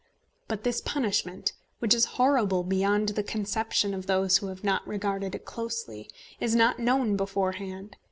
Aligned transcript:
But 0.47 0.63
this 0.63 0.81
punishment, 0.81 1.53
which 1.77 1.93
is 1.93 2.05
horrible 2.17 2.63
beyond 2.63 3.09
the 3.09 3.21
conception 3.21 3.93
of 3.93 4.07
those 4.07 4.39
who 4.39 4.47
have 4.47 4.63
not 4.63 4.87
regarded 4.87 5.35
it 5.35 5.45
closely, 5.45 6.09
is 6.39 6.55
not 6.55 6.79
known 6.79 7.15
beforehand. 7.15 7.97